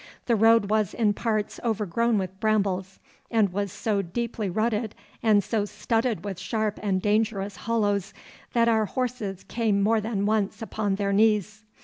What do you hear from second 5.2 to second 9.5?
and so studded with sharp and dangerous hollows, that our horses